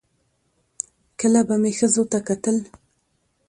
کله 1.19 1.41
به 1.47 1.55
مې 1.61 1.71
ښځو 1.77 2.03
ته 2.11 2.19
کتل 2.27 2.57